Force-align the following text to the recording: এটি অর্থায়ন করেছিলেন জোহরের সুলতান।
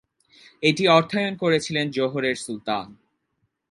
এটি 0.63 0.83
অর্থায়ন 0.87 1.33
করেছিলেন 1.35 1.85
জোহরের 1.91 2.35
সুলতান। 2.35 2.87